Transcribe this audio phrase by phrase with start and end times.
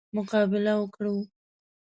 [0.17, 1.15] مقابله وکړو.